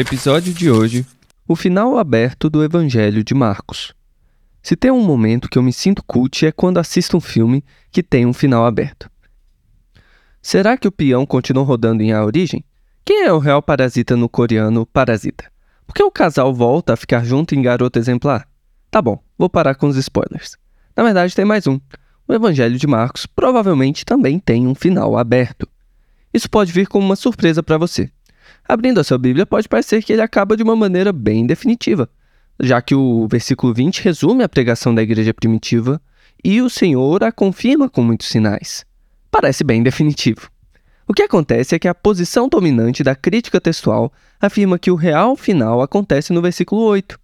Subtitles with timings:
[0.00, 1.04] Episódio de hoje
[1.46, 3.92] o final aberto do Evangelho de Marcos.
[4.62, 8.02] Se tem um momento que eu me sinto cult é quando assisto um filme que
[8.02, 9.10] tem um final aberto.
[10.40, 12.64] Será que o peão continua rodando em A Origem?
[13.04, 15.52] Quem é o real parasita no coreano Parasita?
[15.86, 18.48] Por que o casal volta a ficar junto em Garota Exemplar?
[18.90, 20.56] Tá bom, vou parar com os spoilers.
[20.96, 21.78] Na verdade, tem mais um.
[22.26, 25.68] O Evangelho de Marcos provavelmente também tem um final aberto.
[26.32, 28.10] Isso pode vir como uma surpresa para você.
[28.66, 32.08] Abrindo a sua Bíblia, pode parecer que ele acaba de uma maneira bem definitiva,
[32.60, 36.00] já que o versículo 20 resume a pregação da igreja primitiva
[36.44, 38.84] e o Senhor a confirma com muitos sinais.
[39.30, 40.50] Parece bem definitivo.
[41.06, 45.34] O que acontece é que a posição dominante da crítica textual afirma que o real
[45.34, 47.18] final acontece no versículo 8.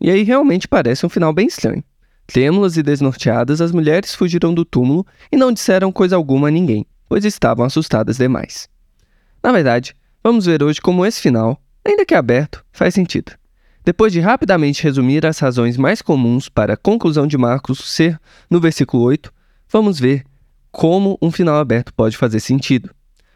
[0.00, 1.82] E aí realmente parece um final bem estranho.
[2.26, 6.86] Trêmulas e desnorteadas, as mulheres fugiram do túmulo e não disseram coisa alguma a ninguém,
[7.08, 8.68] pois estavam assustadas demais.
[9.42, 9.94] Na verdade,
[10.26, 13.32] Vamos ver hoje como esse final, ainda que aberto, faz sentido.
[13.84, 18.58] Depois de rapidamente resumir as razões mais comuns para a conclusão de Marcos ser no
[18.58, 19.30] versículo 8,
[19.68, 20.24] vamos ver
[20.72, 22.88] como um final aberto pode fazer sentido.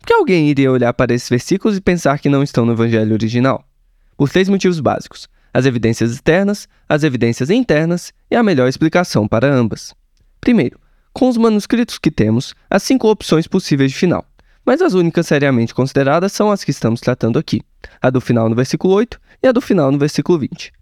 [0.00, 3.12] Por que alguém iria olhar para esses versículos e pensar que não estão no evangelho
[3.12, 3.64] original?
[4.16, 9.54] Por três motivos básicos: as evidências externas, as evidências internas e a melhor explicação para
[9.54, 9.94] ambas.
[10.40, 10.80] Primeiro,
[11.12, 14.26] com os manuscritos que temos, há cinco opções possíveis de final
[14.64, 17.60] mas as únicas seriamente consideradas são as que estamos tratando aqui,
[18.00, 20.72] a do final no versículo 8 e a do final no versículo 20.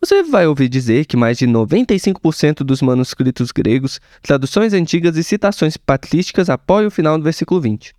[0.00, 5.76] Você vai ouvir dizer que mais de 95% dos manuscritos gregos, traduções antigas e citações
[5.76, 7.94] patrísticas apoiam o final no versículo 20.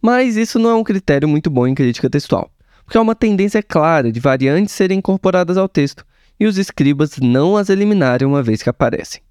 [0.00, 2.50] Mas isso não é um critério muito bom em crítica textual,
[2.84, 6.04] porque há uma tendência clara de variantes serem incorporadas ao texto
[6.38, 9.22] e os escribas não as eliminarem uma vez que aparecem.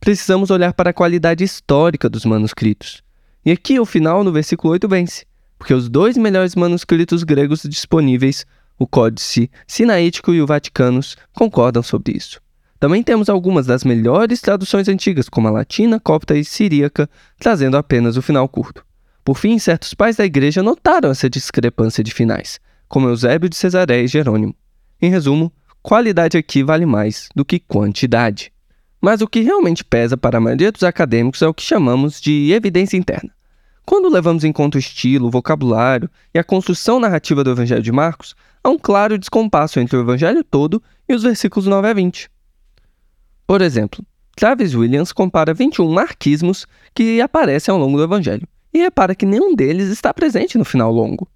[0.00, 3.02] Precisamos olhar para a qualidade histórica dos manuscritos.
[3.44, 5.26] E aqui o final no versículo 8 vence,
[5.58, 8.46] porque os dois melhores manuscritos gregos disponíveis,
[8.78, 12.40] o Códice Sinaítico e o Vaticanos, concordam sobre isso.
[12.80, 18.16] Também temos algumas das melhores traduções antigas, como a latina, copta e siríaca, trazendo apenas
[18.16, 18.84] o final curto.
[19.22, 24.02] Por fim, certos pais da igreja notaram essa discrepância de finais, como Eusébio de Cesaré
[24.02, 24.54] e Jerônimo.
[25.00, 25.52] Em resumo,
[25.82, 28.53] qualidade aqui vale mais do que quantidade.
[29.04, 32.50] Mas o que realmente pesa para a maioria dos acadêmicos é o que chamamos de
[32.52, 33.30] evidência interna.
[33.84, 37.92] Quando levamos em conta o estilo, o vocabulário e a construção narrativa do Evangelho de
[37.92, 42.30] Marcos, há um claro descompasso entre o Evangelho todo e os versículos 9 a 20.
[43.46, 44.02] Por exemplo,
[44.34, 49.54] Travis Williams compara 21 marquismos que aparecem ao longo do Evangelho e repara que nenhum
[49.54, 51.28] deles está presente no final longo.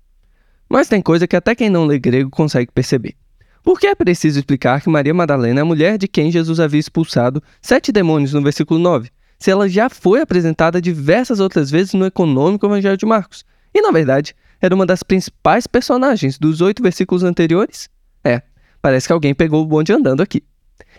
[0.70, 3.14] Mas tem coisa que até quem não lê grego consegue perceber.
[3.68, 6.80] Por que é preciso explicar que Maria Madalena é a mulher de quem Jesus havia
[6.80, 12.06] expulsado sete demônios no versículo 9, se ela já foi apresentada diversas outras vezes no
[12.06, 13.44] econômico Evangelho de Marcos?
[13.74, 17.90] E, na verdade, era uma das principais personagens dos oito versículos anteriores?
[18.24, 18.40] É,
[18.80, 20.42] parece que alguém pegou o bonde andando aqui.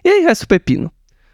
[0.05, 0.93] E aí resta o pepino.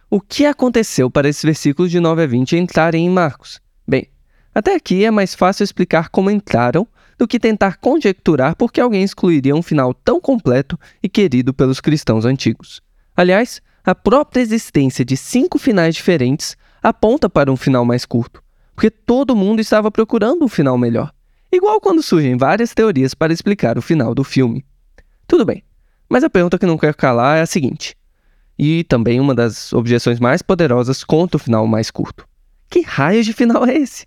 [0.10, 3.60] O que aconteceu para esses versículos de 9 a 20 entrarem em Marcos?
[3.86, 4.08] Bem,
[4.54, 6.88] até aqui é mais fácil explicar como entraram
[7.18, 11.80] do que tentar conjecturar por que alguém excluiria um final tão completo e querido pelos
[11.80, 12.82] cristãos antigos.
[13.16, 18.44] Aliás, a própria existência de cinco finais diferentes aponta para um final mais curto,
[18.76, 21.12] porque todo mundo estava procurando um final melhor,
[21.52, 24.66] igual quando surgem várias teorias para explicar o final do filme.
[25.28, 25.64] Tudo bem,
[26.10, 27.96] mas a pergunta que não quero calar é a seguinte,
[28.58, 32.28] e também uma das objeções mais poderosas contra o final mais curto:
[32.70, 34.06] que raio de final é esse?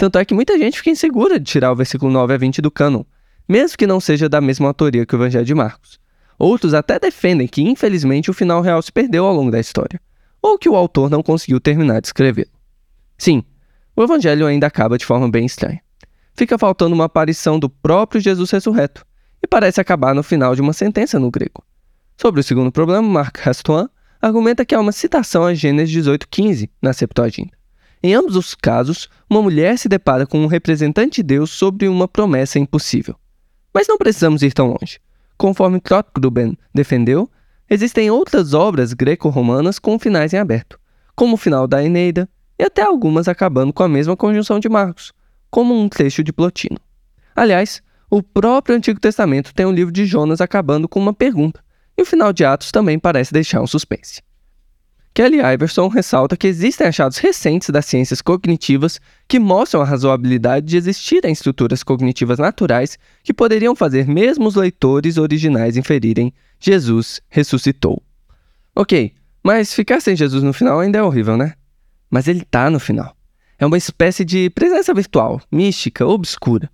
[0.00, 2.70] Tanto é que muita gente fica insegura de tirar o versículo 9 a 20 do
[2.70, 3.04] cânon,
[3.46, 6.00] mesmo que não seja da mesma autoria que o Evangelho de Marcos.
[6.38, 10.00] Outros até defendem que, infelizmente, o final real se perdeu ao longo da história,
[10.40, 12.48] ou que o autor não conseguiu terminar de escrever.
[13.18, 13.44] Sim,
[13.94, 15.82] o Evangelho ainda acaba de forma bem estranha.
[16.32, 19.04] Fica faltando uma aparição do próprio Jesus ressurreto,
[19.42, 21.62] e parece acabar no final de uma sentença no grego.
[22.16, 23.86] Sobre o segundo problema, Marc Rastoin
[24.18, 27.59] argumenta que há uma citação a Gênesis 18,15 na Septuaginta.
[28.02, 32.08] Em ambos os casos, uma mulher se depara com um representante de Deus sobre uma
[32.08, 33.14] promessa impossível.
[33.74, 34.98] Mas não precisamos ir tão longe.
[35.36, 37.30] Conforme Trotgruben defendeu,
[37.68, 40.78] existem outras obras greco-romanas com finais em aberto,
[41.14, 45.12] como o final da Eneida, e até algumas acabando com a mesma conjunção de Marcos,
[45.50, 46.78] como um trecho de Plotino.
[47.34, 51.62] Aliás, o próprio Antigo Testamento tem um livro de Jonas acabando com uma pergunta,
[51.96, 54.22] e o final de Atos também parece deixar um suspense.
[55.12, 60.76] Kelly Iverson ressalta que existem achados recentes das ciências cognitivas que mostram a razoabilidade de
[60.76, 68.00] existirem estruturas cognitivas naturais que poderiam fazer mesmo os leitores originais inferirem Jesus ressuscitou.
[68.74, 69.12] Ok,
[69.42, 71.54] mas ficar sem Jesus no final ainda é horrível, né?
[72.08, 73.16] Mas ele tá no final.
[73.58, 76.70] É uma espécie de presença virtual, mística, obscura.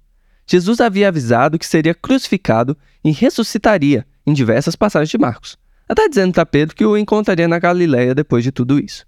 [0.47, 5.57] Jesus havia avisado que seria crucificado e ressuscitaria em diversas passagens de Marcos
[5.89, 9.07] até dizendo para Pedro que o encontraria na Galiléia depois de tudo isso.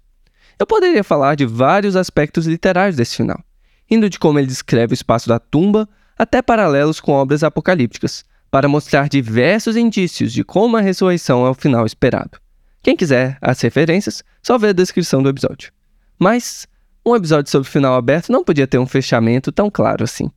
[0.57, 3.43] Eu poderia falar de vários aspectos literários desse final,
[3.89, 5.87] indo de como ele descreve o espaço da tumba
[6.17, 11.53] até paralelos com obras apocalípticas, para mostrar diversos indícios de como a ressurreição é o
[11.53, 12.39] final esperado.
[12.81, 15.71] Quem quiser as referências, só vê a descrição do episódio.
[16.17, 16.67] Mas
[17.05, 20.29] um episódio sobre o final aberto não podia ter um fechamento tão claro assim.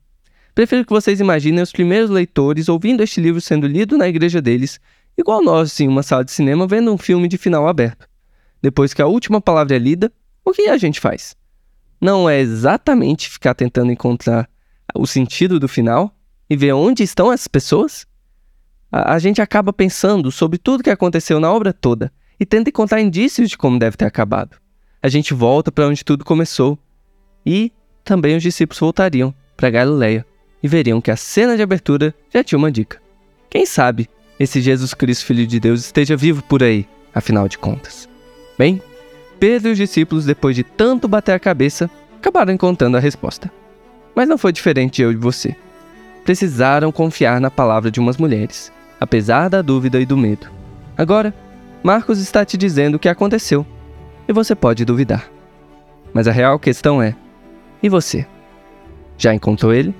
[0.55, 4.79] Prefiro que vocês imaginem os primeiros leitores ouvindo este livro sendo lido na igreja deles
[5.17, 8.09] igual nós em uma sala de cinema vendo um filme de final aberto.
[8.61, 10.13] Depois que a última palavra é lida,
[10.45, 11.37] o que a gente faz?
[12.01, 14.49] Não é exatamente ficar tentando encontrar
[14.95, 16.15] o sentido do final
[16.49, 18.07] e ver onde estão as pessoas?
[18.91, 23.01] A, a gente acaba pensando sobre tudo que aconteceu na obra toda e tenta encontrar
[23.01, 24.57] indícios de como deve ter acabado.
[25.03, 26.79] A gente volta para onde tudo começou.
[27.45, 27.73] E
[28.05, 30.25] também os discípulos voltariam para Galileia
[30.63, 33.01] e veriam que a cena de abertura já tinha uma dica.
[33.51, 34.09] Quem sabe
[34.43, 38.09] esse Jesus Cristo, Filho de Deus, esteja vivo por aí, afinal de contas.
[38.59, 38.83] Bem,
[39.39, 43.51] Pedro e os discípulos, depois de tanto bater a cabeça, acabaram encontrando a resposta.
[44.17, 45.55] Mas não foi diferente eu e você.
[46.25, 50.49] Precisaram confiar na palavra de umas mulheres, apesar da dúvida e do medo.
[50.97, 51.33] Agora,
[51.83, 53.65] Marcos está te dizendo o que aconteceu,
[54.29, 55.31] e você pode duvidar.
[56.13, 57.15] Mas a real questão é:
[57.81, 58.27] e você?
[59.17, 59.95] Já encontrou ele?